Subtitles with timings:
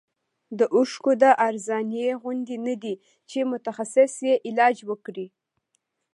[0.59, 2.95] د اوښکو د ارزانۍ غوندې نه دی
[3.29, 5.27] چې متخصص یې علاج وکړي.